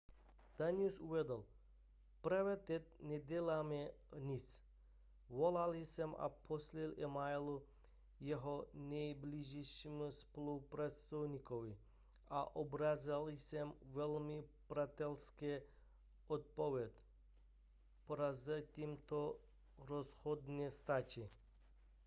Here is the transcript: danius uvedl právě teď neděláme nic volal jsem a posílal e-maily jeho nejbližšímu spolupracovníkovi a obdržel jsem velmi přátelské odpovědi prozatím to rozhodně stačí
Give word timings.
danius 0.57 0.99
uvedl 0.99 1.43
právě 2.21 2.57
teď 2.57 2.83
neděláme 3.01 3.89
nic 4.19 4.61
volal 5.29 5.73
jsem 5.73 6.15
a 6.17 6.29
posílal 6.29 6.91
e-maily 6.99 7.61
jeho 8.19 8.65
nejbližšímu 8.73 10.11
spolupracovníkovi 10.11 11.77
a 12.29 12.55
obdržel 12.55 13.27
jsem 13.29 13.73
velmi 13.81 14.43
přátelské 14.67 15.61
odpovědi 16.27 16.93
prozatím 18.07 18.97
to 19.05 19.37
rozhodně 19.77 20.71
stačí 20.71 21.29